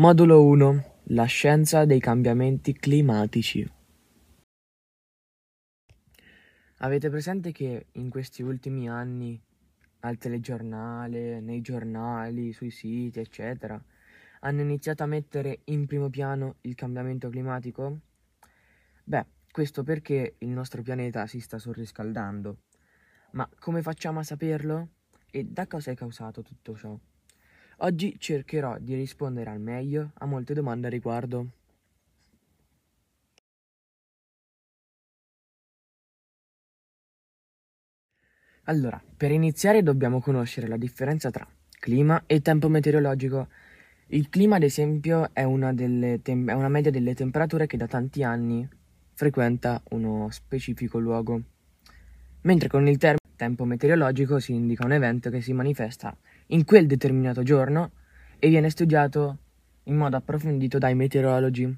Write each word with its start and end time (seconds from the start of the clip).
Modulo 0.00 0.42
1 0.42 0.84
La 1.08 1.26
scienza 1.26 1.84
dei 1.84 2.00
cambiamenti 2.00 2.72
climatici. 2.72 3.70
Avete 6.78 7.10
presente 7.10 7.52
che 7.52 7.88
in 7.92 8.08
questi 8.08 8.40
ultimi 8.40 8.88
anni 8.88 9.38
al 10.00 10.16
telegiornale, 10.16 11.40
nei 11.40 11.60
giornali, 11.60 12.54
sui 12.54 12.70
siti, 12.70 13.20
eccetera, 13.20 13.78
hanno 14.40 14.62
iniziato 14.62 15.02
a 15.02 15.06
mettere 15.06 15.60
in 15.64 15.84
primo 15.84 16.08
piano 16.08 16.54
il 16.62 16.74
cambiamento 16.74 17.28
climatico? 17.28 17.98
Beh, 19.04 19.26
questo 19.50 19.82
perché 19.82 20.36
il 20.38 20.48
nostro 20.48 20.80
pianeta 20.80 21.26
si 21.26 21.40
sta 21.40 21.58
surriscaldando. 21.58 22.56
Ma 23.32 23.46
come 23.58 23.82
facciamo 23.82 24.20
a 24.20 24.22
saperlo? 24.22 24.88
E 25.30 25.44
da 25.44 25.66
cosa 25.66 25.90
è 25.90 25.94
causato 25.94 26.40
tutto 26.40 26.74
ciò? 26.74 26.98
Oggi 27.82 28.16
cercherò 28.18 28.76
di 28.78 28.94
rispondere 28.94 29.48
al 29.48 29.58
meglio 29.58 30.10
a 30.18 30.26
molte 30.26 30.52
domande 30.52 30.88
a 30.88 30.90
riguardo. 30.90 31.46
Allora, 38.64 39.02
per 39.16 39.30
iniziare 39.30 39.82
dobbiamo 39.82 40.20
conoscere 40.20 40.68
la 40.68 40.76
differenza 40.76 41.30
tra 41.30 41.48
clima 41.70 42.24
e 42.26 42.42
tempo 42.42 42.68
meteorologico. 42.68 43.48
Il 44.08 44.28
clima, 44.28 44.56
ad 44.56 44.62
esempio, 44.62 45.30
è 45.32 45.44
una, 45.44 45.72
tem- 45.74 46.50
è 46.50 46.52
una 46.52 46.68
media 46.68 46.90
delle 46.90 47.14
temperature 47.14 47.66
che 47.66 47.78
da 47.78 47.86
tanti 47.86 48.22
anni 48.22 48.68
frequenta 49.14 49.82
uno 49.90 50.28
specifico 50.30 50.98
luogo, 50.98 51.40
mentre 52.42 52.68
con 52.68 52.86
il 52.86 52.98
termine 52.98 53.18
tempo 53.36 53.64
meteorologico 53.64 54.38
si 54.38 54.52
indica 54.52 54.84
un 54.84 54.92
evento 54.92 55.30
che 55.30 55.40
si 55.40 55.54
manifesta 55.54 56.14
in 56.50 56.64
quel 56.64 56.86
determinato 56.86 57.42
giorno 57.42 57.90
e 58.38 58.48
viene 58.48 58.70
studiato 58.70 59.38
in 59.84 59.96
modo 59.96 60.16
approfondito 60.16 60.78
dai 60.78 60.94
meteorologi. 60.94 61.76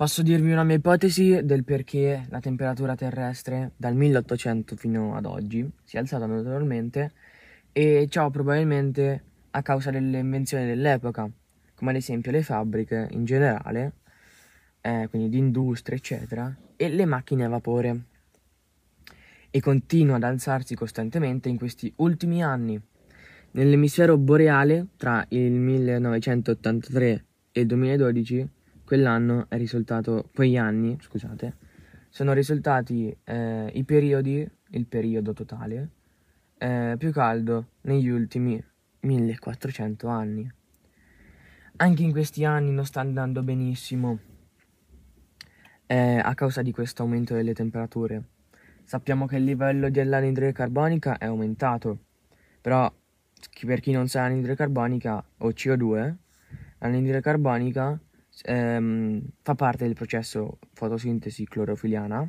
Posso 0.00 0.22
dirvi 0.22 0.50
una 0.50 0.64
mia 0.64 0.76
ipotesi 0.76 1.44
del 1.44 1.62
perché 1.62 2.24
la 2.30 2.40
temperatura 2.40 2.94
terrestre 2.94 3.72
dal 3.76 3.94
1800 3.94 4.74
fino 4.76 5.14
ad 5.14 5.26
oggi 5.26 5.68
si 5.84 5.96
è 5.96 5.98
alzata 5.98 6.24
notevolmente 6.24 7.12
e 7.72 8.06
ciò 8.08 8.30
probabilmente 8.30 9.24
a 9.50 9.62
causa 9.62 9.90
delle 9.90 10.18
invenzioni 10.18 10.64
dell'epoca, 10.64 11.28
come 11.74 11.90
ad 11.90 11.96
esempio 11.96 12.30
le 12.30 12.42
fabbriche 12.42 13.08
in 13.10 13.24
generale, 13.24 13.92
eh, 14.80 15.06
quindi 15.10 15.28
di 15.28 15.38
industria 15.38 15.96
eccetera, 15.96 16.56
e 16.76 16.88
le 16.88 17.04
macchine 17.04 17.44
a 17.44 17.48
vapore. 17.48 18.04
E 19.50 19.60
continua 19.60 20.16
ad 20.16 20.22
alzarsi 20.22 20.74
costantemente 20.74 21.48
in 21.48 21.58
questi 21.58 21.92
ultimi 21.96 22.42
anni. 22.42 22.80
Nell'emisfero 23.52 24.16
boreale, 24.16 24.86
tra 24.96 25.26
il 25.30 25.50
1983 25.50 27.24
e 27.50 27.60
il 27.62 27.66
2012, 27.66 28.48
quell'anno 28.84 29.46
è 29.48 29.56
risultato, 29.56 30.30
quegli 30.32 30.56
anni, 30.56 30.96
scusate, 31.00 31.56
sono 32.10 32.32
risultati 32.32 33.12
eh, 33.24 33.70
i 33.74 33.82
periodi, 33.82 34.48
il 34.68 34.86
periodo 34.86 35.32
totale, 35.32 35.90
eh, 36.58 36.94
più 36.96 37.10
caldo 37.10 37.70
negli 37.82 38.08
ultimi 38.08 38.62
1400 39.00 40.06
anni. 40.06 40.52
Anche 41.76 42.02
in 42.04 42.12
questi 42.12 42.44
anni 42.44 42.70
non 42.70 42.86
sta 42.86 43.00
andando 43.00 43.42
benissimo 43.42 44.18
eh, 45.86 46.20
a 46.22 46.34
causa 46.34 46.62
di 46.62 46.70
questo 46.70 47.02
aumento 47.02 47.34
delle 47.34 47.54
temperature. 47.54 48.22
Sappiamo 48.84 49.26
che 49.26 49.38
il 49.38 49.44
livello 49.44 49.90
dell'anidride 49.90 50.52
carbonica 50.52 51.18
è 51.18 51.24
aumentato, 51.24 51.98
però 52.60 52.92
per 53.64 53.80
chi 53.80 53.92
non 53.92 54.08
sa 54.08 54.22
l'anidride 54.22 54.56
carbonica 54.56 55.24
o 55.38 55.48
CO2, 55.48 56.14
l'anidride 56.78 57.20
carbonica 57.20 57.98
ehm, 58.42 59.22
fa 59.42 59.54
parte 59.54 59.84
del 59.84 59.94
processo 59.94 60.58
fotosintesi 60.72 61.46
clorofiliana 61.46 62.28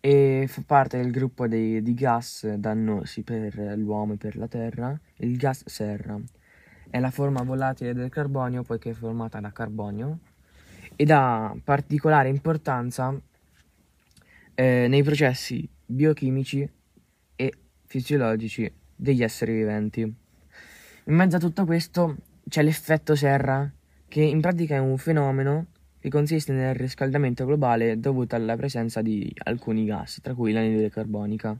e 0.00 0.46
fa 0.48 0.62
parte 0.66 0.98
del 0.98 1.10
gruppo 1.10 1.46
dei, 1.46 1.82
di 1.82 1.94
gas 1.94 2.46
dannosi 2.54 3.22
per 3.22 3.54
l'uomo 3.76 4.14
e 4.14 4.16
per 4.16 4.36
la 4.36 4.48
terra, 4.48 4.98
il 5.18 5.36
gas 5.36 5.62
serra. 5.66 6.20
È 6.90 6.98
la 6.98 7.10
forma 7.10 7.42
volatile 7.42 7.94
del 7.94 8.10
carbonio 8.10 8.62
poiché 8.62 8.90
è 8.90 8.94
formata 8.94 9.40
da 9.40 9.52
carbonio 9.52 10.18
ed 10.96 11.10
ha 11.10 11.56
particolare 11.62 12.28
importanza 12.28 13.18
eh, 14.54 14.86
nei 14.88 15.02
processi 15.02 15.68
biochimici 15.86 16.68
e 17.36 17.52
fisiologici 17.86 18.70
degli 18.94 19.22
esseri 19.22 19.54
viventi. 19.54 20.21
In 21.06 21.14
mezzo 21.16 21.34
a 21.34 21.40
tutto 21.40 21.64
questo 21.64 22.16
c'è 22.48 22.62
l'effetto 22.62 23.16
serra, 23.16 23.68
che 24.06 24.22
in 24.22 24.40
pratica 24.40 24.76
è 24.76 24.78
un 24.78 24.96
fenomeno 24.98 25.66
che 25.98 26.08
consiste 26.08 26.52
nel 26.52 26.76
riscaldamento 26.76 27.44
globale 27.44 27.98
dovuto 27.98 28.36
alla 28.36 28.54
presenza 28.56 29.02
di 29.02 29.28
alcuni 29.42 29.84
gas, 29.84 30.20
tra 30.22 30.32
cui 30.32 30.52
l'anidride 30.52 30.90
carbonica. 30.90 31.58